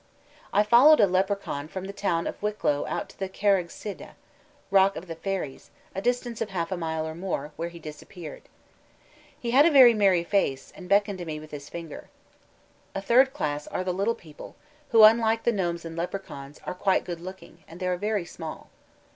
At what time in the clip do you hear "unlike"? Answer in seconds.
15.03-15.43